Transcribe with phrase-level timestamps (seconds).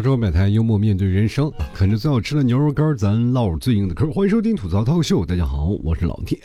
[0.00, 4.10] 槽之后摆台，幽默面对人生，啃着最好吃的牛肉干，咱唠最硬的嗑。
[4.10, 6.38] 欢迎收听吐槽涛秀，大家好，我是老铁。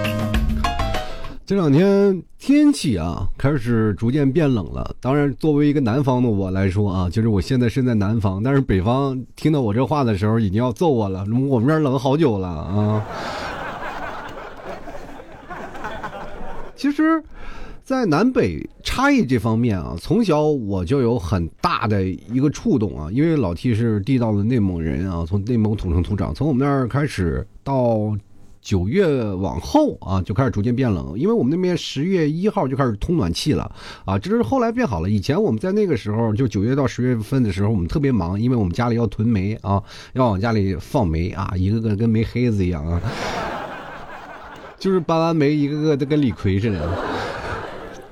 [1.46, 4.94] 这两天天气啊，开始逐渐变冷了。
[5.00, 11.24] 当然，作为一个南方的我来说啊，就是我现在身在南方，但是北方听到我这话的时候，已经要揍我了。
[11.48, 13.02] 我们这儿冷好久了啊。
[16.76, 17.24] 其实。
[17.90, 28.16] 在南北差异这方面啊，从小我就有很大的一个触动啊，因为老 T 是地道的内蒙人啊，从内蒙土生土长，从我们那儿开始到
[28.62, 33.68] 九月往后啊，就开始逐渐变冷，因为我们那边十月一号就开始通暖气了
[34.04, 35.10] 啊，这是后来变好了。
[35.10, 39.82] 以前我们在那个时候，就九月到十月份的时候，我们特别忙，因为我们家里要囤煤啊，
[40.12, 43.02] 要往家里放煤啊，一个个跟煤黑子一样啊，
[44.78, 46.88] 就是搬完煤，一个个都跟李逵似的。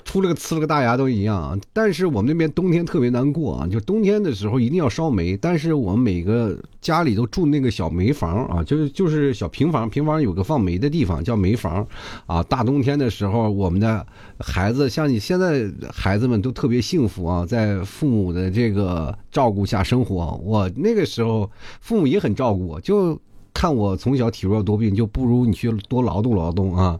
[0.08, 1.58] 出了个呲了个大牙都一样啊！
[1.70, 5.36] 但是我们那边冬天特别难过啊，就冬天的时候一定要烧煤。
[5.36, 11.86] 但是我们每个家里都住那个小煤房啊，就是就是小平房，平房有个放煤的地方叫煤房，
[12.24, 14.06] 啊，大冬天的时候，我们的
[14.38, 20.40] 孩子像你现在孩子们都特别幸福啊，在父母的这个照顾下生活。
[20.42, 21.50] 我那个时候
[21.82, 23.20] 父母也很照顾我，就
[23.52, 26.98] 看我从小体弱多病，就不如你去多劳动劳动啊。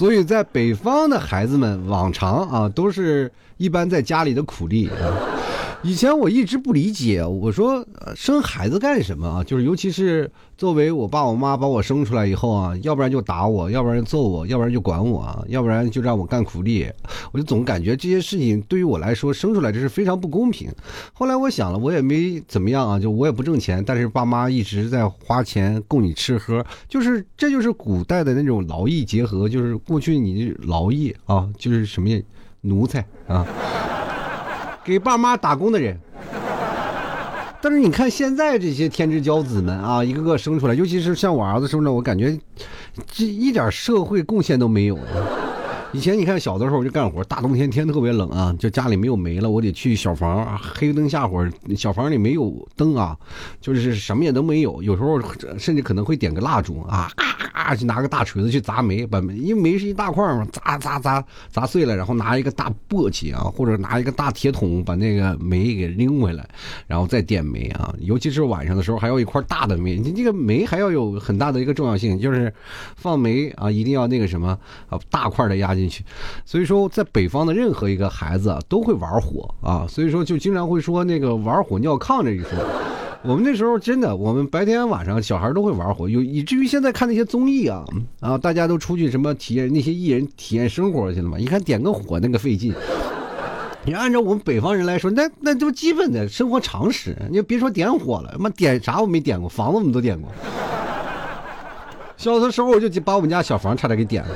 [0.00, 4.96] 所以在北方的孩子们，往常啊都是一般在家里的苦力啊。
[5.82, 9.42] 以前我一直不理解，我说生孩子干什么啊？
[9.42, 16.86] 就是尤其是作为我爸我妈把我生出来以后啊，要不然就打我，要不然就揍我，要不然就管我，要不然就让我干苦力。
[17.32, 20.68] 我就总感觉这些事情对于我来说生出来这是非常不公平。
[21.14, 32.10] 后来我想了，我也没怎么样啊，就我也不挣钱，但是爸妈一直在花钱供你吃喝，就是这就是古代的那种劳逸结合，就是过去你劳役啊，就是什么
[32.60, 33.46] 奴才啊。
[34.84, 35.98] 给爸妈打工的人，
[37.60, 42.38] 但是你看现在这些天之骄子们啊，一个个生出来，尤其是像我儿子生出来，我感觉
[43.06, 44.98] 这一点社会贡献都没有。
[45.92, 51.44] 以前你看小的时候就干活，大冬天天特别冷啊，就家里没有煤了，我得去小房黑灯瞎火，
[51.76, 53.16] 小房里没有灯啊，
[53.60, 55.20] 就是什么也都没有，有时候
[55.58, 57.10] 甚至可能会点个蜡烛啊。
[57.52, 66.48] 啊，去拿个大锤子去砸煤，把煤，因为煤是一大块嘛，砸砸砸砸碎了，然后拿一个大簸箕啊，或者拿一个大铁桶把那个煤给拎回来，
[66.86, 67.92] 然后再点煤啊。
[67.98, 69.98] 尤其是晚上的时候，还要一块大的煤。
[69.98, 72.52] 你这个煤还要有很大的一个重要性，就是
[72.96, 74.56] 放煤啊，一定要那个什么
[74.88, 76.04] 啊，大块的压进去。
[76.44, 82.50] 所以说，在北方的任何一个孩子啊都会玩火啊，所以说就经常会说那个玩火尿炕这一说。
[83.22, 87.84] 我们那时候真的，我们白天晚上小孩都会玩火，有以至于现在看那些综艺啊，
[88.20, 91.38] 啊，大家都出去什么体验那些艺人体验生活去了嘛？
[91.38, 92.72] 一看点个火那个费劲，
[93.84, 97.14] 你按照我们北方人来说，那那都基本的生活常识。
[97.30, 100.30] 你别说点火了，妈点啥我没点过，房子我们都点过。
[102.16, 104.34] 小的时候我就把我们家小房差点给点了。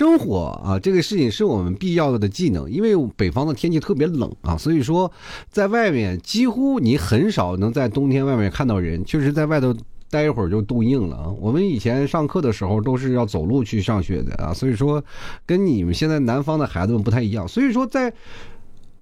[0.00, 5.12] 生火啊，这个事情是我们必要的技能，因为北方的天气特别冷啊，所以说
[5.50, 9.76] 在外面几乎你很少能在冬天外面看到人，确实在外头
[10.08, 11.28] 待一会儿就冻硬了啊。
[11.38, 15.04] 我们以前上课的时候都是要走路去上学的啊，所以说
[15.44, 17.46] 跟你们现在南方的孩子们不太一样。
[17.46, 18.10] 所以说，在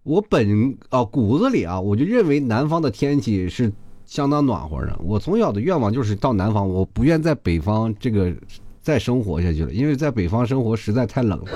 [0.03, 3.73] 我本啊骨子里啊，我就认为南方的天气是
[4.05, 4.99] 相当暖和的。
[5.05, 8.35] 我从小的愿望就是到南方，我不愿在北方这个。
[8.89, 11.51] 再生活下去了，因为在北方生活实在太冷了。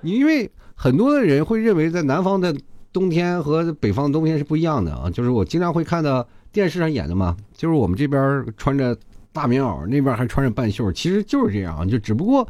[0.00, 2.52] 你因为很多的人会认为在南方的
[2.92, 8.96] 冬天和北方的冬天是不一样的啊，就是我经常会看到电视上演的嘛，就是我们这边穿着
[9.32, 12.44] 大棉袄，那边还穿着半袖，其实就是这样，就只不过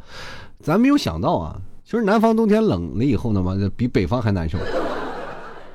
[0.59, 4.57] 咱没有想到啊，其实南方冬天冷了以后呢嘛，比北方还难受。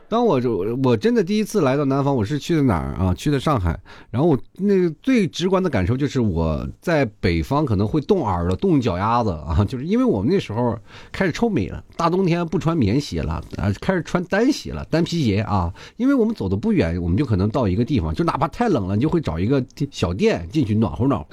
[0.08, 3.12] 当我就我真的第一次来到南方，我是去的哪儿啊？
[3.14, 3.76] 去的上海。
[4.10, 10.78] 然后我那个最直观的感受就是我在北方可能会冻耳朵、冻脚丫子啊，就是因为我们那时候
[11.10, 15.72] 开始抽煤了，大冬天不穿棉鞋了啊，开始穿单鞋了，单皮鞋啊。
[15.96, 21.26] 因为我们走的不远，我们就可能到一个地方，就哪怕太冷了，你就会找一个小店进去暖和暖和。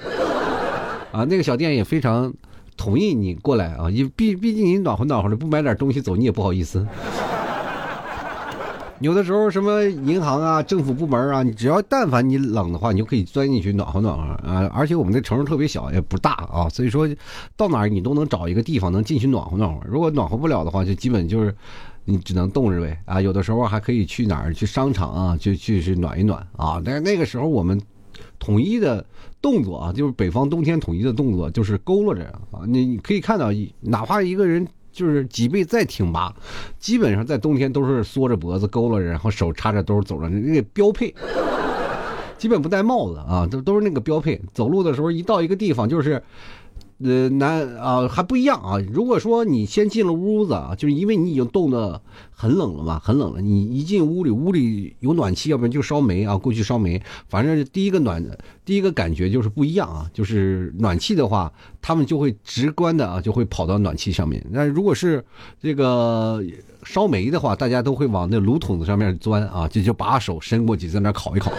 [1.12, 2.34] 啊，那个小店也非常
[2.76, 6.84] 同意你过来啊，因毕毕竟你暖和暖和的，不买点东西走你也不好意思。
[9.00, 14.70] 有的时候，什么银行啊、政府部门啊，你只要但凡你冷的话，你就可以钻进去暖和暖和啊。
[14.72, 17.08] 而且我们的城市特别小，也不大啊，所以说
[17.56, 19.80] 到哪儿你都能找一个地方能进去暖和暖和。
[19.86, 21.54] 如果暖和不了的话，就基本就是
[22.04, 23.20] 你只能冻着呗啊。
[23.20, 26.80] 有的时候还可以去哪儿去商场啊，就去去暖一暖啊。
[26.84, 27.80] 但是那个时候我们
[28.38, 29.04] 统一的
[29.42, 32.62] 动作啊，就是北方冬天统一的动作就是佝偻着啊。
[32.66, 33.50] 你你可以看到，
[33.80, 34.66] 哪怕一个人。
[34.94, 36.34] 就是脊背再挺拔，
[36.78, 41.14] 基本上在冬天都是缩着脖子佝偻着，然后手插着兜走着，那个标配。
[42.38, 44.40] 基本不戴帽子啊，都都是那个标配。
[44.52, 46.22] 走路的时候一到一个地方就是。
[47.04, 48.78] 呃，男啊还不一样啊。
[48.90, 53.42] 如果说你先进了屋子啊，就是因为你已经冻得很冷了嘛，很冷了。
[53.42, 57.02] 你一进屋里，屋里有暖气，要不然就烧煤啊，过去烧煤。
[57.28, 58.24] 反正第一个暖，
[58.64, 60.10] 第一个感觉就是不一样啊。
[60.14, 61.52] 就是暖气的话，
[61.82, 64.42] 他们就会直观的啊，就会跑到暖气上面。
[64.50, 65.22] 那如果是
[65.60, 66.42] 这个。
[66.84, 71.50] 烧煤的话，大家都会往那炉筒子上面钻啊，就就把手伸过去，在那烤一烤，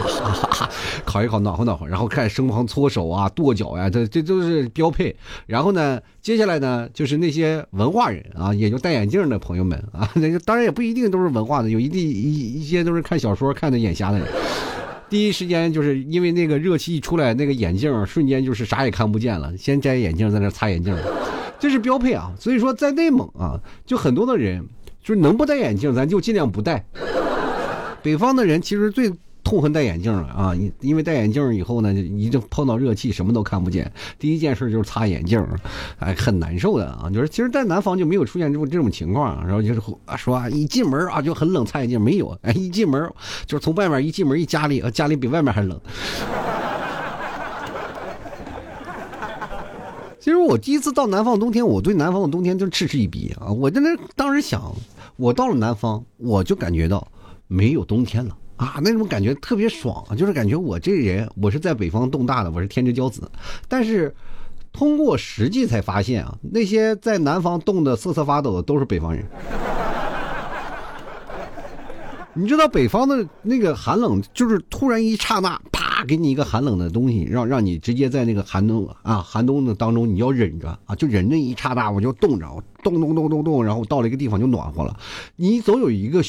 [1.04, 5.16] 烤一烤，暖和暖和，然后开始生旁搓手啊、跺脚呀，这这都是标配。
[5.48, 14.28] 然后呢，接下来呢，就是那些文化人啊，也就戴眼镜的朋友们啊， 那个当然也不一定都是文化的，有一定一一些都是看小说看的眼瞎的人。
[15.08, 20.96] 第一时间就是因为那个热气一出来，那个眼镜瞬间就是啥也看不见了，先摘眼镜，在那擦眼镜，
[21.60, 22.34] 这是标配啊。
[22.40, 24.66] 所以说，在内蒙啊，就很多的人。
[25.06, 26.84] 就是能不戴眼镜，咱就尽量不戴。
[28.02, 29.14] 北方的人其实最
[29.44, 33.92] 痛恨戴眼镜了啊，因为戴眼镜以后呢，一就碰到热气，什么都看不见。
[34.18, 35.40] 第一件事就是擦眼镜，
[36.00, 37.08] 哎，很难受的啊。
[37.14, 39.82] 就是其实，在南方就没有出现这种这种情况，然后就是
[40.18, 42.36] 说啊一进门啊就很冷，擦眼镜没有。
[42.42, 43.08] 哎，一进门
[43.46, 45.80] 就是从外面一进门一家里，家里比外面还冷。
[50.20, 53.52] 其实我第一次到南方冬天，我对南方的冬天就嗤之以鼻啊！
[53.52, 54.74] 我在那当时想。
[55.18, 57.08] 我到了南方，我就感觉到
[57.48, 63.30] 没有冬天了啊，那种感觉特别爽，就是感觉我这人我是在北方冻大的，我是天之骄子。
[63.68, 64.14] 但是
[64.72, 69.26] 通过实际才发现啊，那些在南方冻得瑟瑟发抖的都是北方人。
[72.38, 85.00] 你知道北方的那个寒冷，就是突然一刹那，啪，给你一个寒冷的东西，让让你直接在那个寒冬啊寒冬的当中，你要忍着啊，就忍那一刹那，我就冻着，冻冻冻冻冻，然后到了一个地方就暖和了。
[85.36, 86.24] 你总有一个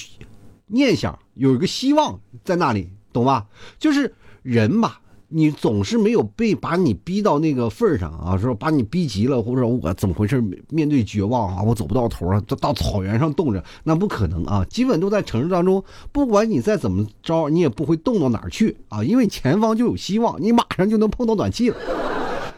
[0.67, 3.47] 念想，有一个希望在那里，懂吧？
[3.79, 5.01] 就是人吧。
[5.29, 10.41] 你总是没有被把你逼到那个份儿上啊，说把你逼急了，或者我怎么回事？
[10.71, 14.65] 面对绝望啊，我走不到头啊，到到草原上冻着，那不可能啊！
[14.71, 15.83] 基本都在城市当中，
[16.13, 21.77] 不管你再怎么着，你也不会冻到哪儿去啊，因为前方就有希望，你马上就能碰到暖气了，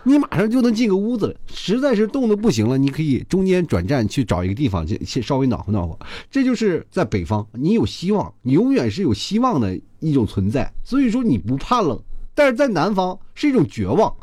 [0.05, 1.35] 你马上就能进个屋子了。
[1.47, 5.99] 实在是冻得不行了，你可以中间转站去找一个地方去，去稍微暖和暖和。
[6.31, 11.99] 这就是在北方，你有希望，你永远是有希望的一种存在，所以说你不怕冷。
[12.39, 14.15] 但是在南方是一种绝望，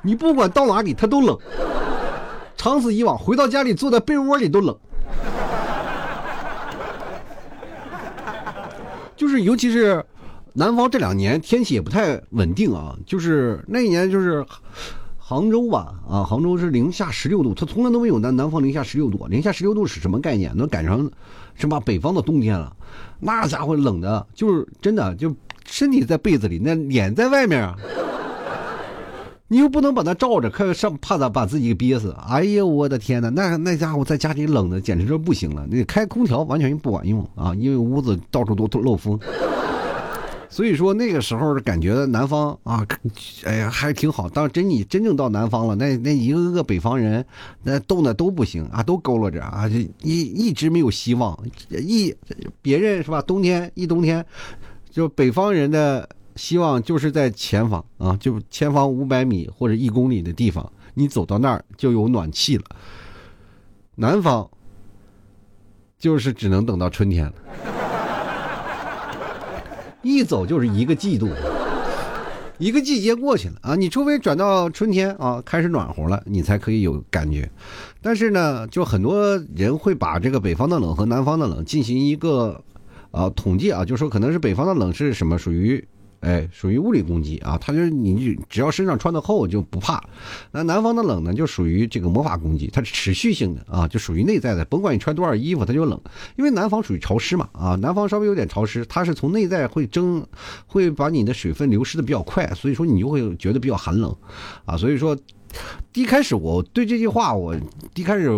[0.00, 1.36] 你不管到哪里，它都冷。
[2.56, 4.74] 长此以往，回到家里坐在被窝里都冷。
[9.14, 10.02] 就是尤其是
[10.54, 12.96] 南方这两年天气也不太稳定啊。
[13.04, 14.42] 就是那一年就是
[15.18, 19.26] 杭州吧，啊，杭州是零下十六度，它从来都没有南南方零下十六度。
[19.26, 20.56] 零下十六度是什么概念？
[20.56, 21.10] 能赶上
[21.54, 22.74] 什么北方的冬天了？
[23.20, 25.34] 那家伙冷的，就是真的，就
[25.64, 27.76] 身体在被子里，那脸在外面啊，
[29.48, 32.14] 你又不能把它罩着，看上怕他把自己给憋死。
[32.28, 39.18] 哎呦，我的天哪，那那家伙在家里冷的简直就不行了，那开空调完全不管用啊，因为屋子到处都漏风。
[40.52, 42.86] 所以说那个时候感觉南方啊，
[43.44, 44.28] 哎呀还挺好。
[44.28, 47.24] 当真你真正到南方了，那那一个个北方人，
[47.62, 51.42] 那冻的都不行啊，都佝偻着啊，就一一直没有希望。
[51.70, 52.14] 一
[52.60, 53.22] 别人是吧？
[53.22, 54.22] 冬天一冬天，
[54.90, 56.06] 就北方人的
[56.36, 62.64] 希望就是在前方啊，就前方五百米或者一公里的地方，你走到那儿就有暖气了。
[63.94, 64.46] 南方
[65.98, 67.32] 就是只能等到春天了。
[70.02, 71.30] 一走就是一个季度，
[72.58, 73.74] 一个季节过去了啊！
[73.76, 77.48] 你除非转到春天啊，开始暖和了，你才可以有感觉。
[78.00, 82.62] 但是呢，就很多人会把这个北方的冷和南方的冷进行一个
[83.10, 85.84] 啊统计啊，就说可能是北方的冷是什么属于。
[86.22, 87.58] 哎，属于物理攻击啊！
[87.60, 90.02] 他就是你，只要身上穿的厚就不怕。
[90.52, 94.64] 那南方的冷呢，就属于这个魔法攻击，它是持续性的啊，就属于内在的。
[94.66, 96.00] 甭管你穿多少衣服，它就冷，
[96.36, 100.24] 因为南方属于潮湿嘛啊，南方稍微有点潮湿，它是从内在会蒸，
[100.66, 104.14] 会把你的水分流失的比较快，所以说你就会觉得比较寒冷
[104.64, 104.76] 啊。
[104.76, 105.16] 所以说，
[105.92, 107.52] 一开始我对这句话，我
[107.96, 108.30] 一开始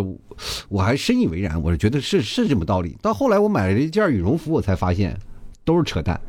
[0.69, 2.97] 我还深以为然，我是觉得是是这么道理。
[2.99, 5.15] 到后来我买了一件羽绒服，我才发现
[5.63, 6.19] 都是扯淡。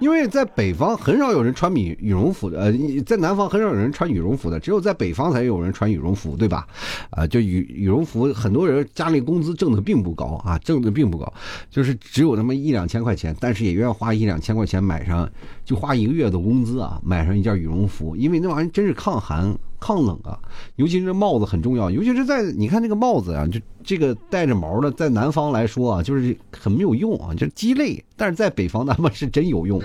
[0.00, 2.72] 因为在北方很少有人穿羽羽绒服的，呃，
[3.06, 6.66] 在南方很少有人穿羽绒服的，只有在北方才有人穿羽绒服，对吧？
[7.10, 11.32] 啊，就羽羽绒服，很多人家里工资挣的并不高啊，挣的并不高，
[11.70, 15.30] 就是只有那么一两千块钱，但是也愿意花一两千块钱买上。
[15.70, 20.36] 就花一个月的工资啊，买上一件羽绒服，因为那玩意儿真是抗寒抗冷啊。
[20.74, 28.04] 尤其是帽子很重要，尤其是在你看这个帽子啊，就这个带着毛的，在南方来说啊，就是很没有用啊，就是鸡肋。
[28.16, 29.80] 但是在北方他们是真有用。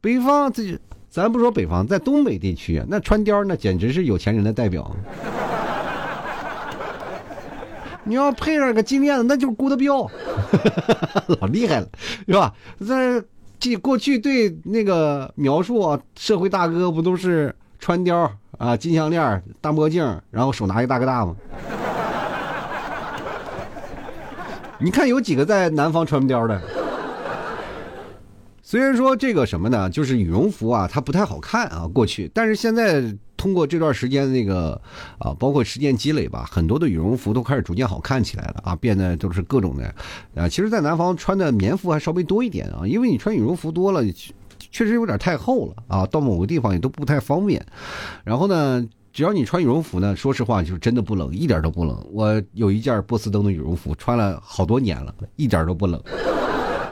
[0.00, 0.78] 北方这
[1.10, 4.96] 咱不说北方，在东北地区，那穿貂那简直是有钱人的代表。
[8.04, 10.10] 你要配上个金链子，那就是郭德彪，
[11.38, 11.88] 老厉害了，
[12.26, 12.54] 是吧？
[12.80, 13.22] 在
[13.58, 21.34] 这过去对那个描述啊，社会大哥不都是穿貂啊，金项链、大墨镜，然后手拿一大哥大吗？
[24.78, 26.60] 你看有几个在南方穿貂的？
[28.68, 33.16] 虽然说这个什么呢，就是羽绒服啊，它不太好看啊，过去，但是现在。
[33.36, 34.80] 通过这段时间那个
[35.18, 39.94] 啊，包括时间积累吧，很多的羽绒服都开始逐渐好看起来了啊，变得都是各种的
[40.34, 40.48] 啊。
[40.48, 44.02] 其实，在南方穿的棉服还稍微多一点啊，因为你穿羽绒服多了，
[44.58, 47.64] 确实有点太厚了啊，到某个地方也都不太方便。
[48.24, 52.04] 然后呢，只要你穿羽绒服呢，说实话就真的不冷，一点都不冷。
[52.10, 56.02] 我有一件波司登的羽绒服，穿了好多年了，一点都不冷，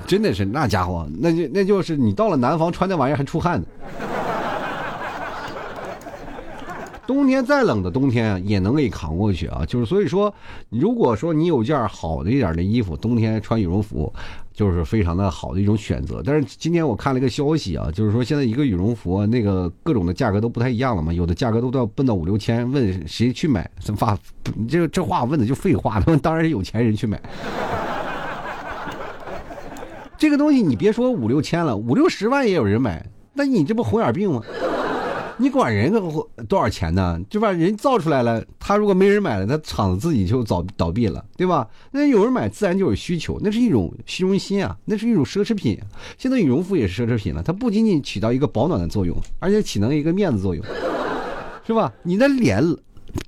[0.06, 3.66] 真的是那家伙，那就那就是你到了南方穿那玩意儿还出汗呢。
[7.06, 9.62] 冬天再冷的冬天也能给扛过去啊！
[9.66, 10.34] 就是所以说，
[10.70, 14.10] 如果说你有件好的一点的衣服，冬天穿羽绒服，
[14.54, 16.22] 就是非常的好的一种选择。
[16.24, 23.70] 但是今天我看了一个消息啊，就是说现在一个羽绒服那个各种的价格都不太一样了嘛，有的价格都到奔到五六千，问谁去买？
[23.80, 24.18] 这话，
[24.66, 27.20] 这这话问的就废话，他们当然是有钱人去买。
[30.16, 33.04] 这个东西你别说五六千了，五六十万也有人买，
[33.34, 34.42] 那你这不红眼病吗？
[35.36, 36.00] 你管人个
[36.48, 37.20] 多少钱呢？
[37.28, 41.68] 就把人造出来了，他如果没人买了，他厂子自己就早倒闭了，对吧？
[41.90, 45.76] 那有人买，自然就有需求，那是一种虚荣心啊，那是一种奢侈品。
[46.16, 50.64] 现在羽绒服也是奢侈品了，它不仅仅起到一个保暖的作用，而且起到一个面子作用，
[51.66, 51.92] 是吧？
[52.04, 52.62] 你的脸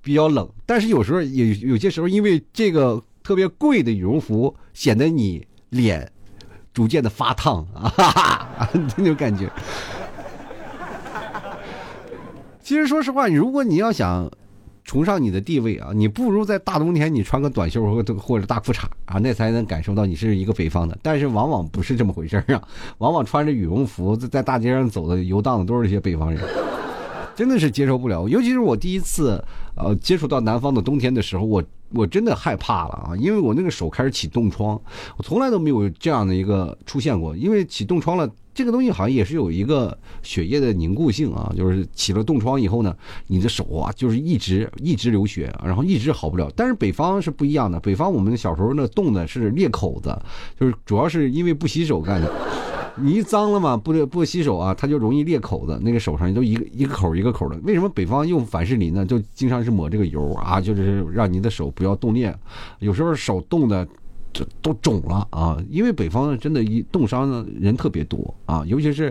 [0.01, 6.09] 比较冷，但是有时候有有些时候，因为这个特别贵的羽绒服，显得你脸
[6.77, 8.69] 逐渐的发烫啊， 哈哈，
[8.99, 9.51] 那种感觉。
[12.63, 14.31] 其实说实话，如果你要想
[14.85, 20.99] 崇尚你的地位啊，你不如在大冬天你穿个短袖或或者大裤衩啊，那才能感受到你是一个北方的。
[21.03, 22.63] 但是往往不是这么回事啊，
[22.99, 26.47] 往往穿着羽绒服在大街上走的游荡的都是一些北方人，
[27.35, 28.29] 真的是接受不了。
[28.29, 29.43] 尤其是我第一次
[29.77, 34.81] 呃接触到南方的冬天的时候，我我真的害怕了啊，因为我那个手开始起冻疮，
[35.17, 38.29] 我从来都没有这样的一个出现过，因为起冻疮了。
[38.57, 46.51] 这个东西好像也是有一个血液的凝固性啊，就是起了冻疮以后呢，你的手啊就是一直一直流血，然后一直好不了。
[46.57, 50.19] 但是北方是不一样的，北方我们小时候那冻的是裂口子，
[50.59, 52.33] 就是主要是因为不洗手干的。
[52.99, 57.57] 你一脏了嘛，不不洗手啊，它就容易裂口子，那个手上都一个一个口一个口的。
[57.65, 59.05] 为什么北方用凡士林呢？
[59.05, 62.35] 就经常是抹这个油啊，就是让你的手不要冻裂。
[62.81, 63.87] 有时候手冻的。
[64.61, 65.57] 都肿了啊！
[65.71, 69.11] 因为北方真的，一冻伤的人特别多啊，尤其是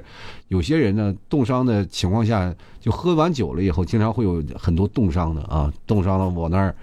[0.50, 6.76] 有些人呢，冻伤的情况下，就喝完酒了以后，经常会有很多冻伤的啊，冻伤了我那儿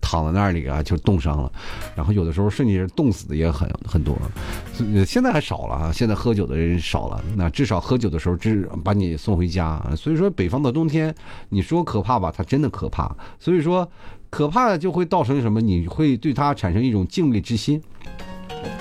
[0.00, 1.52] 躺在那里啊，就冻伤了，
[1.94, 4.16] 然后有的时候甚至是冻死的也很很多，
[5.06, 9.82] 现在还少了啊，现在喝酒的人少了，那至少喝酒的时候，只把你送回家。
[9.96, 11.14] 所以说，北方的冬天，
[11.48, 13.14] 你说可怕吧，它真的可怕。
[13.38, 13.88] 所以说。
[14.30, 15.58] 可怕就会造成什么？
[15.58, 17.82] 你会对它产生一种敬畏之心，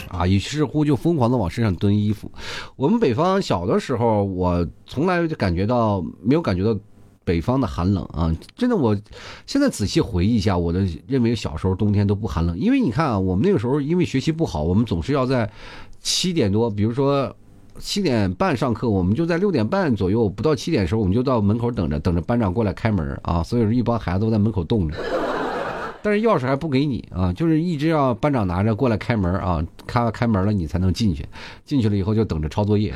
[0.09, 2.29] 啊，于是乎就疯狂的往身上蹲衣服。
[2.75, 6.77] 我们北方小的时候，我从来就感觉到没有感觉到
[7.27, 8.33] 北方的寒冷啊！
[8.55, 8.97] 真的，我
[9.45, 15.51] 现在仔细回忆一下，我的认为小时候冬天都不寒冷，因为你看啊，我们那个时候因为学习不好，我们总是要在
[15.99, 17.35] 七点多，比如说。
[17.79, 23.43] 七点半上课，我们就在六点半左右，不到七点的时候，我们就到门口等着，等着班长过来开门啊。
[23.43, 24.97] 所以说，一帮孩子都在门口冻着，
[26.01, 31.23] 但是钥匙还不给你啊，就是一直要班长拿着过来开门啊，开开门了你才能进去，
[31.65, 32.91] 进去了以后就等着抄作业。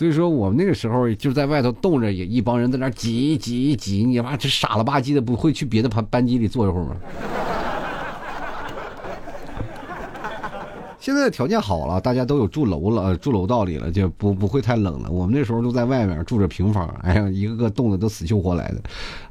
[0.00, 6.96] 所以说，我们那个时候就在外头冻着，也一帮人在那挤挤挤，你妈这傻了吧唧的，不会去别的班班级里坐一会儿吗？
[10.98, 15.10] 现在条件好了，大家都有住楼了，住楼道里了，就不不会太冷了。
[15.10, 18.80] 我们那时候都在外面住着平房，哎呀，一个个冻得都死去活来的，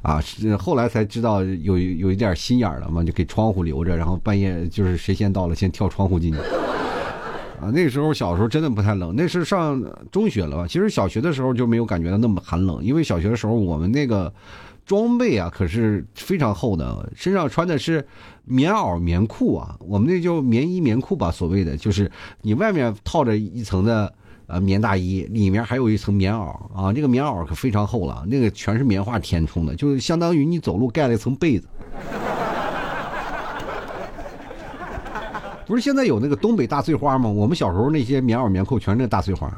[0.02, 0.22] 啊，
[0.56, 6.38] 后来才知道有有一点心眼了嘛，就给窗户留着，然后半夜就是谁先到了，先跳窗户进去。
[7.60, 10.66] 啊，那时候小时候真的不太冷，那是上中学了吧？
[10.66, 14.32] 其实小学的时候就没有感觉到那么寒冷，因为小学的时候我们那个。
[14.86, 18.04] 装备啊，可是非常厚的，身上穿的是
[18.44, 22.10] 棉袄棉裤啊，我们那就棉衣棉裤吧，所谓的就是
[22.42, 24.12] 你外面套着一层的
[24.48, 31.68] 呃棉大衣，里面还有一层棉袄啊，这个棉袄可非常厚了，那个全是棉花填充的，就相当于你走路盖了一层被子。
[35.70, 37.30] 不是现在有那个东北大碎花吗？
[37.30, 39.48] 我们小时候那些棉袄棉裤全是那大碎花。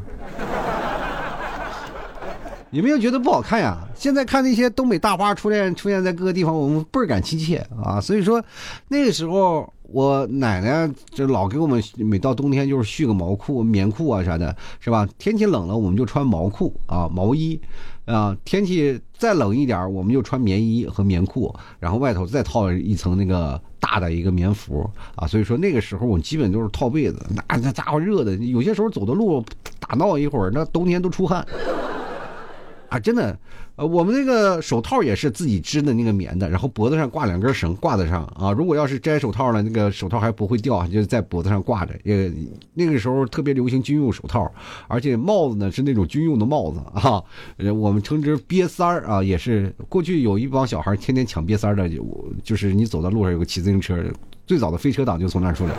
[2.68, 3.78] 你们又觉得不好看呀？
[3.94, 7.98] 现在看那些东北大花出现出现在各个地方，我们倍感亲切啊！
[7.98, 8.44] 所以说，
[8.88, 15.06] 那个时候我奶奶就老给我们每到冬天就是续个毛裤、棉裤啊啥的，是吧？
[15.18, 17.60] 天气冷了我们就穿毛裤啊、毛衣
[18.06, 23.60] 啊，天气再冷一点我们就穿棉衣和棉裤，然后外头再套一层那个。
[23.82, 29.44] 大的一个棉服啊，所以说那个时候我基本都是套被子，那那家伙热的，有些时候走的路
[29.80, 31.44] 打闹一会儿，那冬天都出汗。
[32.92, 33.34] 啊，真的，
[33.76, 38.52] 呃，我们那个手套也是自己织的那个棉的，然后脖子上挂两根绳挂在上啊。
[38.52, 41.94] 如果要是摘手套了，那个手套还不会掉，就在脖子上挂着。
[42.04, 42.30] 也
[42.74, 44.52] 那个时候特别流行军用手套，
[44.88, 47.24] 而且帽子呢是那种军用的帽子啊，
[47.72, 51.90] 我们称之瘪三儿啊，也是过去有一帮小孩天天抢瘪三儿的，
[52.44, 54.04] 就是你走在路上有个骑自行车，
[54.46, 55.72] 最早的飞车党就从那儿出来。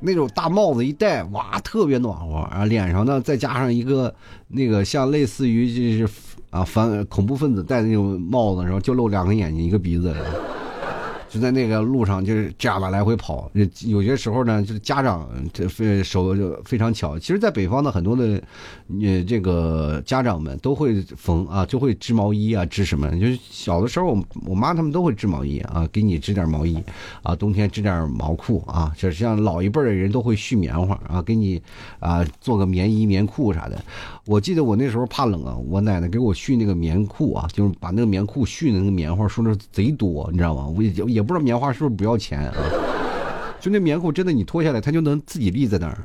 [0.00, 2.66] 那种大帽子一戴，哇，特别暖和然后！
[2.66, 4.14] 脸上呢再加上一个
[4.48, 6.12] 那个像类似于就是
[6.50, 10.14] 啊反恐怖分子戴的那种帽子，然后就露两个眼睛，一个鼻子。
[11.28, 13.50] 就在那个路上，就是这样的来回跑。
[13.84, 17.18] 有些时候呢，就是家长这非手就非常巧。
[17.18, 18.42] 其实，在北方的很多的，
[19.02, 23.10] 呃，这个家长们都会缝啊，就会织毛衣啊，织什么？
[23.18, 26.82] 就是小的时候，我我妈他们都会织毛衣啊，给你织点毛衣
[27.22, 28.92] 啊，冬天织点毛裤啊。
[28.96, 31.60] 就是像老一辈的人都会续棉花啊，给你
[32.00, 33.78] 啊做个棉衣、棉裤啥的。
[34.24, 40.66] 我记得我那时候怕冷啊，我奶奶给我续那个棉裤啊，就是把那个棉裤续的那个棉花说的贼多，你知道吗？
[40.74, 41.22] 我也也。
[41.22, 42.54] 不知道棉花是不是不要钱啊？
[43.60, 45.98] 就那棉裤真的，你脱下来它就能自己立在那儿。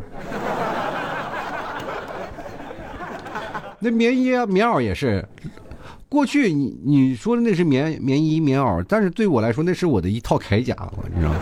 [3.77, 5.23] 那棉衣、棉袄也是，
[6.09, 10.75] 过去你你说的那是棉棉衣、棉袄，但是对我来说那是我的一套铠甲，
[11.13, 11.39] 你知道吗？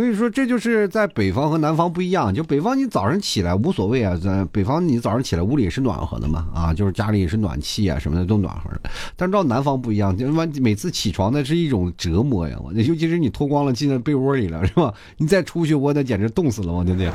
[0.00, 2.32] 所以说，这就是在北方和南方不一样。
[2.32, 8.70] 就北方，你早上起来无所谓啊，在北方你早上起来屋里是暖和的嘛，啊，就是家里也是暖气啊什么的都暖和。
[9.14, 14.90] 但是到南方不一样，就完每次起床那是一种折磨呀，我尤其是你脱光了进在被窝里了，是吧？
[15.18, 17.10] 你再出去，我那简直冻死了，我对不对？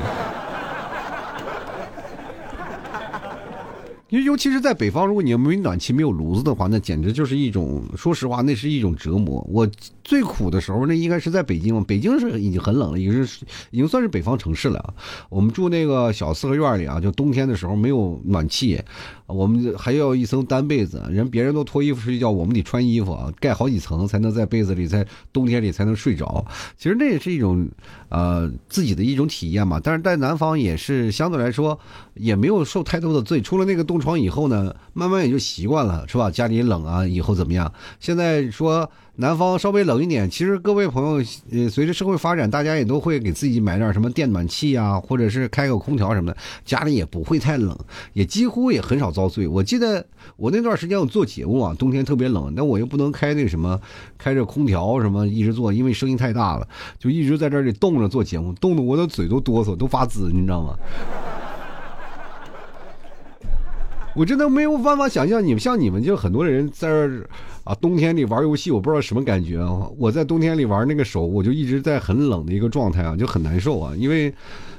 [4.08, 9.44] 因为尤其是在北方，如果你没暖气、没有炉子的话，那简直就是一种，说实话，那是一种折磨。
[9.50, 9.68] 我
[10.04, 11.82] 最苦的时候，那应该是在北京。
[11.82, 14.94] 北京是已经很冷了，已经是已经算是北方城市了。
[15.28, 18.80] 我们住那个小四合院里啊，就冬天的时候没有暖气。
[19.26, 26.46] 我们还要一层单被子，人别人都脱衣服睡觉，我们得穿衣服啊，盖好几层才能在被子里，在冬天里才能睡着。
[26.78, 27.68] 其实那也是一种，
[28.08, 29.80] 呃，自己的一种体验嘛。
[29.82, 31.76] 但是在南方也是相对来说
[32.14, 36.30] 也没有受太多的罪，除了那个冬冻疮以后呢，慢慢也就习惯了，是吧？
[36.30, 37.72] 家里冷啊，以后怎么样？
[37.98, 38.86] 现在说。
[39.18, 47.74] 南方稍微冷一点，其实各位朋友，呃，随着社会发展，大家也都会给自己买点什么电暖气啊，或者是开个空调什么的，家里也不会太冷，
[48.12, 49.48] 也几乎也很少遭罪。
[49.48, 50.06] 我记得
[50.36, 53.80] 我那段时间我做节目啊，冬天特别冷，那我又不能开那什么，
[54.18, 60.76] 开着空调什么一直做，因为声音太大了，就一直在这里冻着做节目，冻得我的嘴都哆嗦，都发紫，你知道吗？
[64.16, 67.28] 我真的没有办法想象，你们像你们就很多人在这儿
[67.64, 69.86] 啊，冬天里玩游戏，我不知道什么感觉啊。
[69.98, 73.94] 我在冬天里玩那个手，我就一直在很冷的一个状态啊，就很难受啊。
[73.94, 74.32] 因为，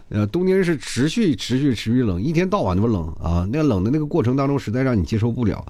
[0.10, 3.48] 呃，冬天是持续、持续、持续冷，一天到晚那么冷啊。
[3.54, 5.64] 那冷的那个过程当中，实在让你接受不了。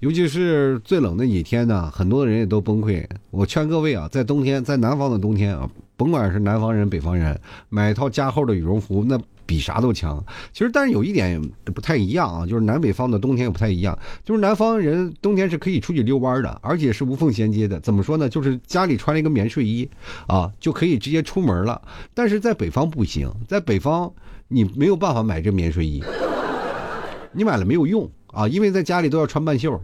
[0.00, 3.06] 尤其是最冷的几天呢，很多人也都崩溃。
[3.30, 9.16] 我劝各位啊，在冬天，在南方的冬天啊，甭管是南方人、北方人，买一套加厚的羽绒服，那。
[9.44, 17.78] 比啥都强，其实但是有一点不太一样啊，就是南北方的冬天也不太一样，就是南方人冬天是可以出去遛弯的，而且是无缝衔接的。
[17.80, 18.28] 怎么说呢？
[18.28, 19.88] 就是家里穿了一个棉睡衣
[20.26, 21.80] 啊，就可以直接出门了。
[22.14, 24.12] 但是在北方不行，在北方
[24.48, 26.02] 你没有办法买这棉睡衣，
[27.32, 29.80] 你买了没有用啊，因为在家里都要穿半袖。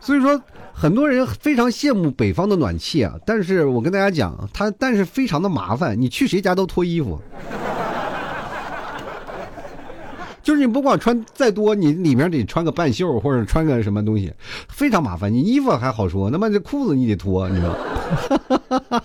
[0.00, 0.40] 所以说。
[0.76, 7.18] 很多人非常羡慕北方的暖气啊，但是我跟大家讲，它但是非常的麻烦，你去谁家都脱衣服，
[10.42, 14.32] 就是你不管穿再多，你里面得穿个半袖或者穿个什么东西，
[14.68, 15.32] 非常麻烦。
[15.32, 19.00] 你衣服还好说，那么这裤子你得脱，你知道？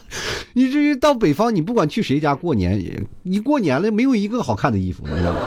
[0.54, 5.40] 以至于到北方，你不管去谁家过年，你过年了没有一个好看的衣服，你知道吗？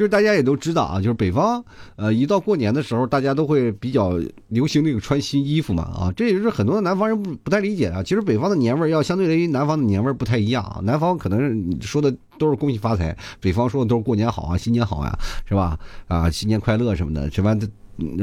[0.00, 1.62] 就是大家也都知道啊，就是北方，
[1.96, 8.02] 呃，一到过年的时候，大家都会比较流行那个穿新衣服嘛，啊，这也是很多的南方人不不太理解啊。
[8.02, 15.78] 其实北方的年味儿要相对于南方的年味儿不太一样啊，南方可能说的都是恭喜发财，北方说的都是过年好啊，新年好呀，是吧？
[16.08, 17.54] 啊，新年快乐什么的，什么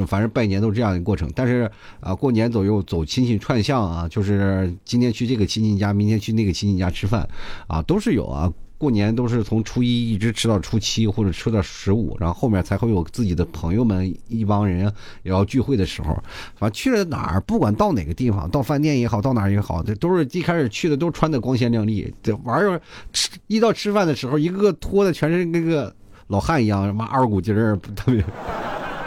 [0.07, 1.31] 反正拜年都是这样的过程。
[1.35, 7.29] 但是啊，过年左右走亲戚串巷啊，就是今天去这个亲戚家，明天去那个亲戚家吃饭，
[7.67, 8.51] 啊，都是有啊。
[8.77, 14.91] 过年都是从初一一直吃到初七，或者吃到十五，然后后面才会有自己的朋友们一帮人
[15.23, 16.13] 也要聚会的时候。
[16.55, 22.13] 反正去了哪儿，不管到哪个地方，到饭店也好，到哪儿也好，这都是一开始去的都穿的光鲜亮丽。
[22.21, 22.79] 这玩意儿
[23.11, 25.91] 吃一到吃饭的时候，一个个脱的全是那个
[26.27, 28.23] 老汉一样，什么二股筋儿，特别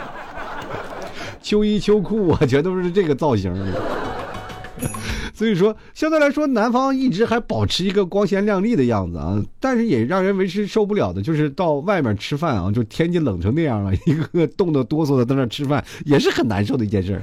[1.41, 3.53] 秋衣秋裤啊，全都是这个造型。
[5.41, 17.19] 所以说，相对来说，南方一直还保持一个光鲜亮丽的样子啊，但是也让人为之受不了的，就是到外面吃饭啊，就天气冷成那样了，一个个冻得哆嗦的在那吃饭，也是很难受的一件事。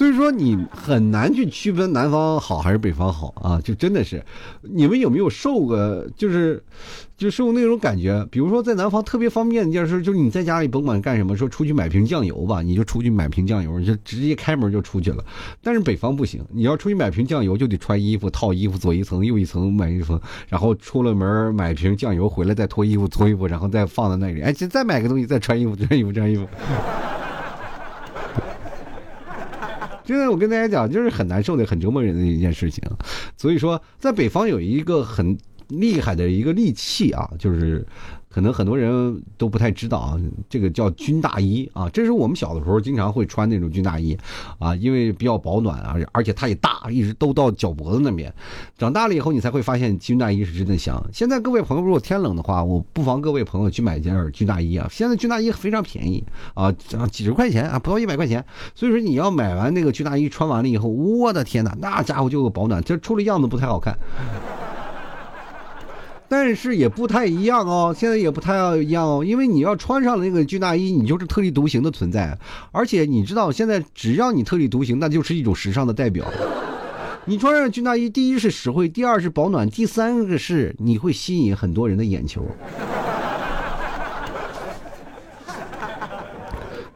[0.00, 4.24] 所以说你很难去区分南方好还是北方好啊，就真的是，
[4.62, 5.76] 你们有没有受过
[6.16, 6.64] 就是，
[7.18, 8.26] 就受过那种感觉？
[8.30, 15.22] 比如说在南方特别方便的一件事，就是你在家里甭管干什么，说出去买瓶酱油吧，你就出去买瓶酱油，你就直接开门就出去了。
[15.62, 26.48] 但是北方不行，你要出去买瓶酱油，就得穿衣服、套衣服，左一层右一层买一层，然后出了门买瓶酱油回来再脱衣服、脱衣服，然后再放在那里，哎，再买个东西再穿衣服、穿衣服、穿衣服。
[30.10, 32.82] 现在我跟大家讲，就是很难受的、很折磨人的一件事情。
[33.36, 37.86] 所以说，在北方有一个很厉害的一个利器啊，就是。
[38.32, 44.16] 可能很多人都不太知道啊，这个叫军大衣啊，这是我们小的时候经常会穿那种军大衣，
[44.58, 48.32] 啊，因为比较保暖啊，而且它也大，一直都到脚脖子那边。
[48.78, 51.04] 长大了以后，你才会发现军大衣是真的香。
[51.12, 54.86] 现在各位朋友，如果天冷的话，我不妨各位朋友去买件军大衣啊。
[54.90, 56.70] 现在军大衣非常便宜啊，
[57.10, 58.44] 几十块钱啊，不到一百块钱。
[58.76, 63.98] 所以说你要买完那个军大衣穿完了以后，我的天哪，那家伙就保暖，这出了样子不太好看。
[66.30, 72.38] 但是也不太一样哦，现在也不太一样哦，因为你要穿上了那个军大衣，你就是特立独行的存在。
[72.70, 76.24] 而且你知道，现在只要你特立独行，那就是一种时尚的代表。
[77.24, 82.46] 你穿上军大衣，第一是实惠，第二是保暖，第三个是你会吸引很多人的眼球。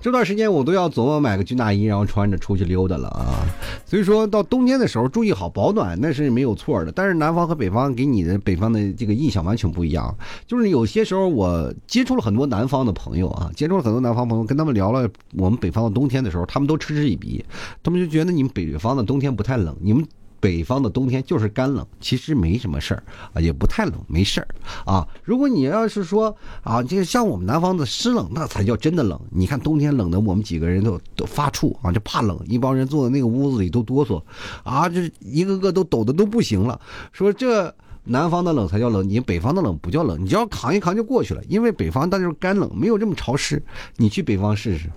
[0.04, 3.40] 这段时间我都要琢磨买个军大衣，然后穿着出去溜达了啊。
[3.86, 6.92] 所以说到冬天的时候，注意好保暖，那是没有错的。
[6.92, 10.14] 但是南方和北方给你的北方的这个印象完全不一样。
[10.46, 17.42] 就是有些时候我接触了很多南方的朋友啊，接触了很多南方朋友，跟他们聊了我们北方的冬天的时候，他们都嗤之以鼻，
[17.82, 20.06] 他们就觉得你们北方的冬天不太冷，你们。
[20.44, 23.02] 北方的冬天就是干冷，其实没什么事儿
[23.32, 24.48] 啊，也不太冷，没事儿
[24.84, 25.08] 啊。
[25.22, 29.18] 如果你要是说啊，这个像我们南方的湿冷，那才叫真的冷。
[29.30, 34.22] 你看冬天冷的，我们几个人都都发怵啊，就怕冷，一帮人坐在那个屋子里都哆嗦
[34.64, 36.78] 啊，这一个个都抖的都不行了。
[37.10, 41.42] 说这南方的冷才叫冷，你北方的冷不叫冷，你只要扛一扛就过去了。
[41.48, 43.62] 因为北方那就是干冷，没有这么潮湿。
[43.96, 44.90] 你去北方试试。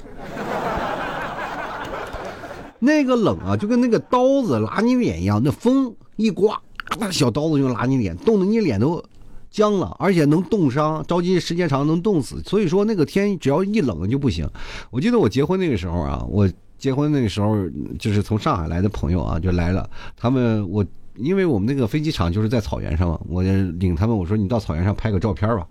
[2.79, 6.59] 那个冷啊，就跟那个刀子拉你脸一样，那风一刮，
[6.99, 9.03] 那小刀子就拉你脸，冻得你脸都
[9.49, 12.41] 僵了，而且能冻伤，着急时间长能冻死。
[12.43, 14.47] 所以说那个天只要一冷就不行。
[14.91, 17.55] 我记得我结婚那个时候啊，我结婚那个时候
[17.97, 20.85] 就是从上海来的朋友啊就来了，他们我
[21.15, 25.65] 因为我们那个飞机场就是在草原上嘛，我就领他们我说你到草原上拍个照片吧。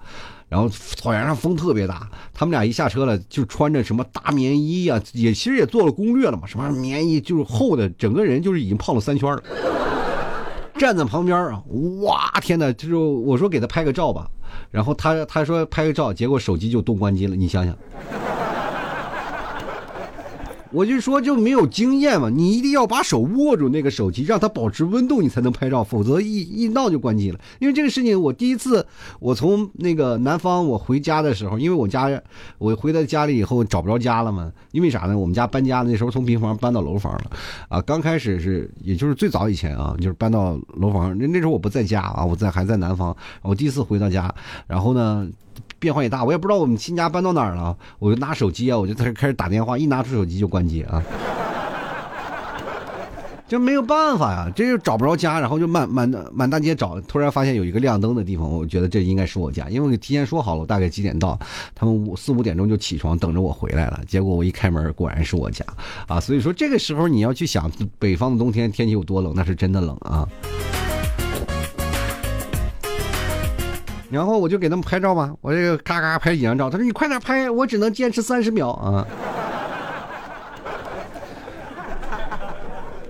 [0.48, 9.42] 然后草原上风特别大，他们俩一下车了，就穿着什么大棉衣呀，也其实也做了攻略了嘛，什么棉衣就是厚的，整个人就是已经胖了三圈了。
[10.78, 11.62] 站在旁边啊，
[12.02, 14.30] 哇天呐，就是我说给他拍个照吧，
[14.70, 17.76] 然后他他说拍个照，结果手机就冻关机了，你想想。
[20.72, 27.40] 我就说就没有经验嘛，你一定要把手握住那个手机，让它保持温度，你才能拍照，否则一一闹就关机了。
[27.58, 28.86] 因为这个事情，我第一次
[29.20, 32.10] 我从那个南方我回家的时候，因为我家
[32.58, 35.16] 我回到家里以后找不着家了嘛，因为啥呢？
[35.16, 37.30] 我们家搬家那时候从平房搬到楼房了，
[37.68, 44.34] 啊，刚开始是也就是最早以前啊，就是搬到楼房，那那时候我不在家啊，我在还在南方，我第一次回到家，
[44.66, 45.28] 然后呢。
[45.78, 51.02] 变化也大，我也不知道我们新家搬到哪儿了，我就拿手机啊，我就在这开始打电话，一拿出手机就关机啊，
[53.46, 61.38] 就没有办法呀，这就找不着家，然后就满满满大街找，突然发现有一个亮灯的地方，我觉得这应该是我家，因为我提前说好了，我大概几点到，
[61.74, 65.64] 他们五四五点钟就起床等着我回来了，结果我一开门，果然是我家，
[66.08, 70.26] 啊，所以说这个时候你要去想北方的冬天天气有多冷，那是真的冷啊。
[74.10, 79.06] 然后我就给他们拍照嘛，我这个咔咔拍几张照，他说你快点拍，我只能坚持三十秒啊。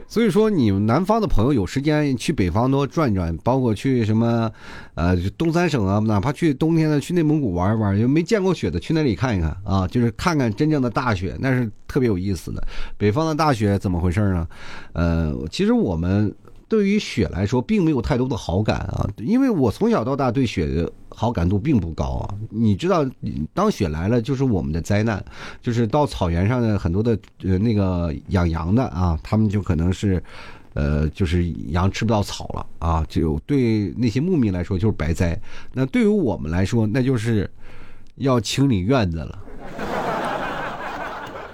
[0.08, 4.50] 所以说，你们南方的朋友有时间去北方多转转，包括去什么，
[4.94, 12.66] 呃，东三省啊，哪怕去冬天的去内蒙古玩一玩，就没见过雪的去那里看一看啊，就是看看真正的大雪，那是特别有意思的。
[12.96, 14.48] 北方的大雪怎么回事呢？
[14.94, 16.34] 呃，其实我们。
[16.68, 22.34] 对于雪来说，并没有太多的好感啊，因为我从小到大对雪的好感度并不高啊。
[22.50, 23.06] 你知道，
[23.54, 25.24] 当雪来了就是我们的灾难，
[25.62, 30.20] 就是到草原上的很多的呃那个养羊的啊，他们就可能是，
[30.74, 35.40] 呃，就是羊吃不到草了啊，就对那些牧民来说就是白灾。
[35.72, 37.48] 那对于我们来说，那就是
[38.16, 39.38] 要清理院子了。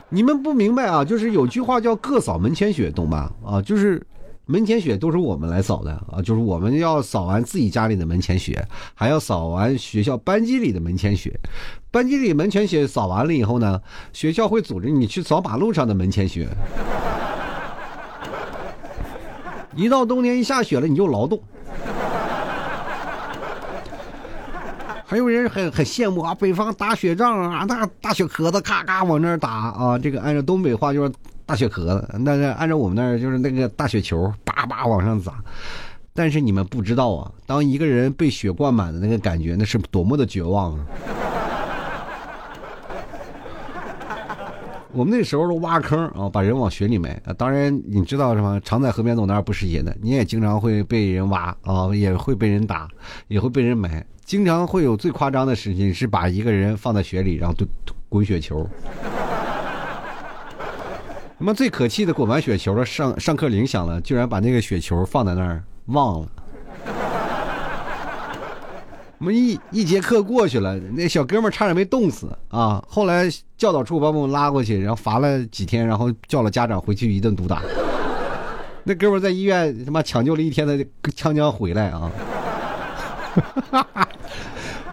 [0.09, 3.31] 你们不明白啊，就是有句话叫“各扫门前雪”，懂吧？
[3.45, 4.03] 啊，就是。
[4.53, 8.63] 门前雪都是我们来扫的啊，就是我们要扫完自己家里的门前雪，
[8.93, 11.41] 还要扫完学校班级里的门前雪。
[11.91, 13.81] 班级里门前雪扫完了以后呢，
[14.13, 16.47] 学校会组织你去扫马路上的门前雪。
[19.75, 21.43] 一到冬天一下雪了，你就劳动。
[25.13, 31.13] 还有人很很羡慕啊，北方打雪仗啊，那大雪壳子咔咔往那儿打啊，这个按照东北话就是。
[31.45, 35.35] 大雪壳子，那是按照我们那儿就是那个大雪球，叭叭往上砸。
[36.15, 40.87] 但是你们不知道啊，当一个人被雪灌满的那个感觉，那是多么的绝望啊！
[44.93, 47.21] 我们那时候都挖坑啊，把人往雪里埋。
[47.37, 48.59] 当然，你知道什么？
[48.61, 49.95] 常在河边走，哪不湿鞋的？
[50.01, 52.89] 你也经常会被人挖啊，也会被人打，
[53.29, 54.03] 也会被人埋。
[54.33, 57.69] 经常会有最夸张的事情是把一个人放在雪里，然后滚
[58.09, 58.67] 滚雪球。
[61.39, 66.29] 他妈最可气的，滚完雪球了，上上课铃响了，居然把那个雪球放在那儿忘了。
[69.19, 72.83] 我们一一节课过去了，那小哥们差点没冻死啊！
[72.89, 77.61] 后来教导处把我们拉过去，然后罚了几天，然后叫了家长回去一顿毒打。
[78.83, 80.83] 那哥们在医院他妈抢救了一天的
[81.15, 82.11] 枪将回来啊！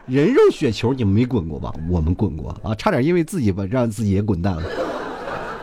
[0.09, 1.71] 人肉雪球你们没滚过吧？
[1.87, 4.63] 我们滚过啊，差点因为自己把让自己也滚蛋了。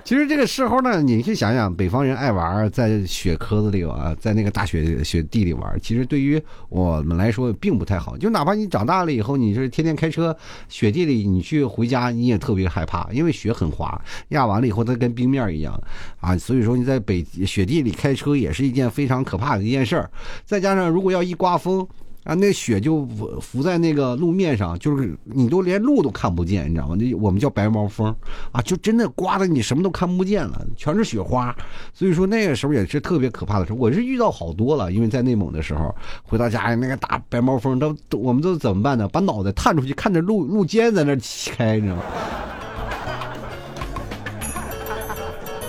[0.05, 8.17] 其实这个时候呢，你去想想，北方人爱玩，在雪壳子里玩，在那个大雪雪地里玩，其实对于我们来说并不太好。
[8.17, 10.37] 就哪怕你长大了以后，你是天天开车，
[10.69, 15.77] 雪地里你去回家，你也特别害怕，因为雪很滑，压完了以后它跟冰面一样
[16.21, 16.39] 啊。
[16.39, 20.09] 所以说你在北雪地里开车也是一件非常可怕的一件事儿。
[20.45, 21.85] 再加上如果要一刮风。
[22.27, 23.07] 啊，那雪就
[23.41, 26.97] 浮在那个路面上，就是你都连路都看不见，你知道吗？
[26.99, 28.13] 那我们叫白毛风，
[28.51, 31.55] 啊，就真的刮的你什么都看不见了，全是雪花。
[31.95, 39.09] 所以说那个时候也是特别可怕的时候，我是遇到好多了，因为在内蒙的时候，回到家那个大白毛风都我们都怎么办呢？
[39.09, 42.03] 把脑袋探出去，看着路路肩在那起开，你知道吗？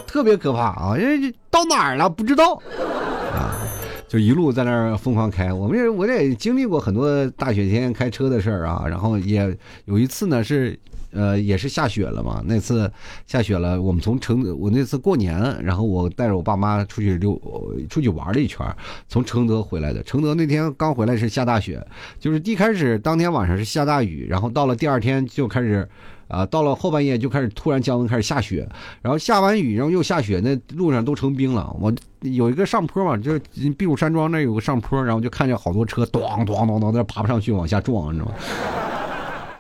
[0.08, 0.98] 特别可怕啊！
[0.98, 2.60] 因为到哪儿了不知道。
[4.08, 10.80] 就一路在那儿疯狂开，我们也我也经历过很多大雪天开车的事儿啊，然后也有一次呢是，
[11.12, 12.42] 呃，也是下雪了嘛。
[12.46, 12.90] 那次
[13.26, 17.38] 下雪了，我们从承德，我那次过年，然后我带着我爸妈出去溜，
[17.90, 18.66] 出去玩了一圈，
[19.10, 20.02] 从承德回来的。
[20.04, 21.86] 承德那天刚回来是下大雪，
[22.18, 25.88] 就是一开始当天晚上是下大雨，然后到了第二天就开始。
[26.28, 28.68] 啊，到了后半夜就开始突然降温，开始下雪，
[29.02, 31.76] 然后下完雨，然后又下雪，那路上都成冰了。
[31.80, 33.40] 我有一个上坡嘛，就是
[33.78, 38.34] 避暑山庄那有个上坡，然后就看见好多车咣咣咣咣在那爬不上去，往下撞，你知道吗？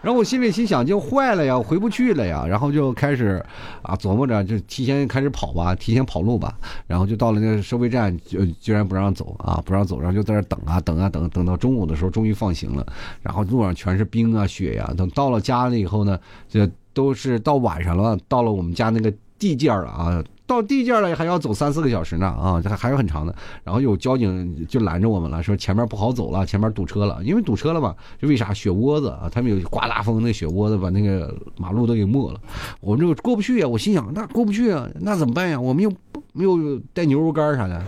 [0.01, 2.45] 然后我心里心想，就坏了呀，回不去了呀。
[2.47, 3.43] 然后就开始
[3.81, 6.57] 啊琢磨着，就提前开始跑吧，提前跑路吧。
[6.85, 12.85] 然后就到了那个收费站，就居然不让走啊，不让走，然后就在那等啊等啊等，等到中午的时候，终于放行了。
[13.21, 14.93] 然后路上全是冰啊雪呀。
[14.95, 20.23] 等到了家里以后呢，这都是到晚上了，到了我们家那个地界了啊。
[20.45, 23.35] 到地界了还要走三四个小时呢啊，还还有很长的。
[23.65, 27.19] 然后有交警就拦着我们了，说前面不好走了，前面堵车了。
[27.21, 29.29] 因为堵车了嘛，就为啥雪窝子啊？
[29.29, 32.39] 他们有刮大风，那雪窝子把那个马路都给没了。
[32.79, 35.59] 我们这个过不去呀，我心想那过不去啊，那怎么办呀？
[35.59, 35.91] 我们又
[36.31, 37.83] 没有带牛肉干啥的，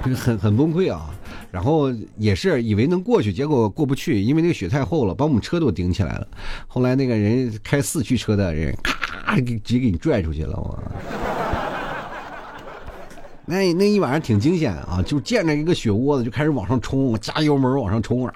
[0.16, 1.10] 很很崩溃啊。
[1.50, 6.26] 然后也是以为能过去，结果过不去，因为那个雪太厚了，把我们车都顶起来了。
[6.66, 10.56] 后来那个人开四驱车的人，咔，给直接给你拽出去了。
[10.56, 10.82] 我，
[13.48, 18.34] 那那一晚上挺惊险啊，就见着一个雪窝子就开始往上冲，加油门往上冲啊，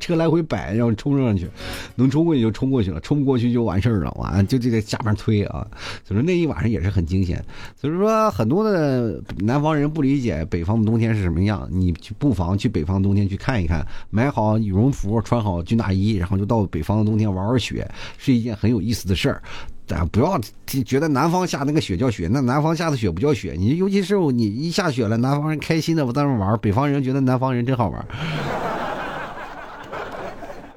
[0.00, 1.48] 车来回摆，然后冲上去，
[1.94, 5.64] 能冲过去就冲过去了，冲不过去就完事儿了，完就这个下面推啊，
[6.04, 7.42] 所以说那一晚上也是很惊险。
[7.76, 19.40] 所以说很多的南方人不理解北方的冬天是什么样，你不妨去北方冬天去看一看，买好羽绒服，穿好军大衣，然后就到北方的冬天玩玩雪，是一件很有意思的事儿。
[19.88, 20.38] 咱不要
[20.84, 23.54] 觉得南方下那个雪叫雪，那南方下的雪不叫雪。
[23.58, 28.06] 你尤其是你一下雪了，南方人开心的在那玩，北方人觉得南方人真好玩。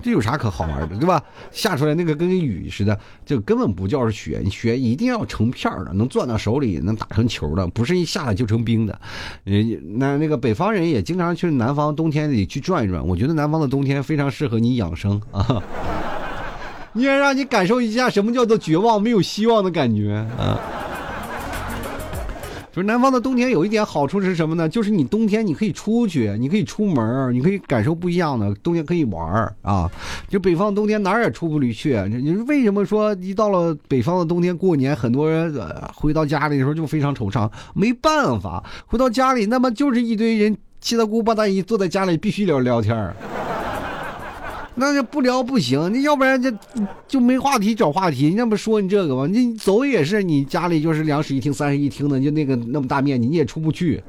[0.04, 1.22] 这有啥可好玩的，对吧？
[1.52, 4.44] 下出来那个跟雨似的，就根本不叫是雪。
[4.50, 9.00] 雪一定要成片的，能攥到手里，能打成球的，不是一下来就成冰的。
[9.44, 13.06] 那那个北方人也经常去南方冬天里去转一转。
[13.06, 15.62] 我觉得南方的冬天非常适合你养生啊。
[16.94, 20.60] 你也让你感受一下什么叫做绝望、没有希望的感觉啊！
[22.74, 24.68] 就是南方的冬天有一点好处是什么呢？
[24.68, 29.92] 就是你冬天你可以出去，你可以出门，你可以感受不一样的冬天可以玩啊！
[30.30, 32.02] 就北方冬天哪儿也出不去。
[32.10, 35.54] 你为什么说一到了北方的冬天过年，很多人
[35.94, 37.50] 回到家里的时候就非常惆怅？
[37.74, 43.14] 没办法，回到家里那么就是一堆人七大姑八大姨坐在家里必须聊聊天
[44.76, 46.52] 那就不聊不行，你要不然就
[47.08, 48.34] 就没话题找话题。
[48.38, 49.28] 那不说你这个吗？
[49.28, 54.02] 你走也是，你家里就是两室一厅、三室一厅的，就那个那么大面积，你也出不去，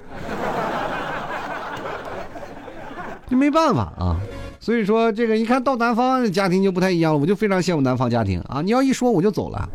[3.29, 4.21] 就没办法啊。
[4.61, 8.63] 所以说，这个一看到南方家庭就不太一样了，我就非常羡慕南方家庭啊。
[8.63, 9.69] 你要一说我就走了，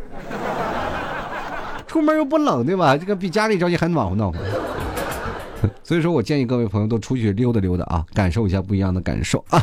[1.86, 2.96] 出门又不冷对吧？
[2.96, 4.38] 这个比家里着急还暖和暖和。
[5.84, 9.60] 所以说我建议各位朋友都出去溜达溜达啊，感受一下不一样的感受啊。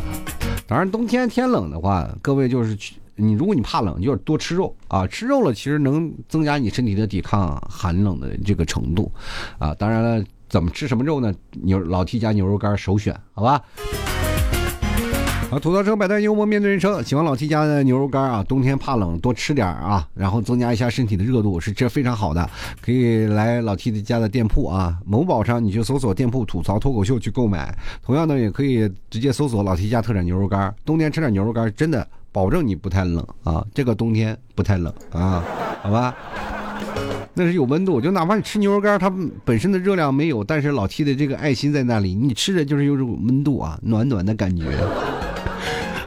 [0.67, 5.05] 当然，冬天天冷的话，各位就是去你，如果你怕冷，就是多吃肉啊。
[5.07, 9.11] 吃肉了，其实能增加你身体的抵抗寒冷的这个程度，
[9.59, 9.73] 啊。
[9.75, 11.33] 当然了，怎么吃什么肉呢？
[11.51, 13.61] 牛老 T 家牛肉干首选，好吧？
[15.51, 18.43] 啊，吐槽车百态幽默面对人生，喜欢老 T 家的牛肉干啊。
[18.43, 22.49] 冬天怕冷，多吃点啊，然后增加一下身体的热度，是这非常好的。
[22.81, 27.77] 可以来老 T 的家的店铺啊，某宝上你就搜索店铺吐槽脱口秀去购买。
[28.03, 30.73] 同样的，也可以直接搜索老 T 家特产牛肉干。
[30.83, 33.63] 冬天吃点牛肉干，真的保证你不太冷啊。
[33.73, 35.43] 这个冬天不太冷啊，
[35.83, 36.15] 好吧？
[37.35, 44.65] 那是有温度，就哪怕你吃牛肉干，它本身的热量没有，但是老 T 的这个爱心在那里，你吃着就是有种温度啊，暖暖的感觉。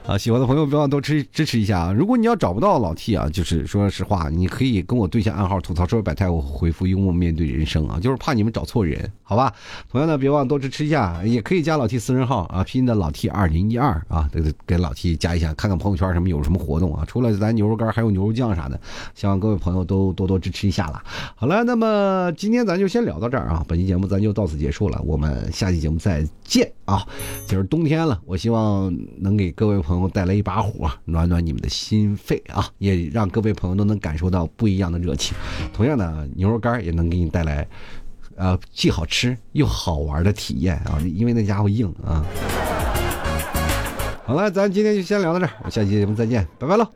[0.09, 1.93] 啊，喜欢的朋友不要多支支持一下啊！
[1.93, 9.53] 如果你要找不到老 T 啊，就是说实话，你可以跟我对下暗号，吐槽说百态，我回复幽默面对人生啊，就是怕你们找错人，好吧？
[9.91, 17.05] 同样的，别忘多支持一下，也可以加老 T 私人号啊，拼音的老 T 二零一二啊，给给老 T 加一下，看看朋友圈什么有什么活动啊？
[17.07, 18.81] 除了咱牛肉干，还有牛肉酱啥的，
[19.15, 21.03] 希望各位朋友都多多支持一下了。
[21.37, 27.07] 好了，那么今天咱就先聊到这儿啊，本期节目咱就到此结束了，我们下期节目再见啊！
[27.47, 30.09] 就是冬天了，我希望能给各位朋友朋友。
[30.19, 32.67] 带来一把火，暖暖你们的心肺啊！
[32.79, 35.37] 也让各位朋友都能感受到不一样的热情。
[35.73, 37.69] 同样的，牛肉干也能给你带来，
[38.35, 40.99] 呃，既好吃又好玩的体验啊！
[41.15, 42.25] 因为那家伙硬啊。
[44.25, 46.89] 好了，咱今天就先聊到这儿，我下期节目再见，拜拜喽。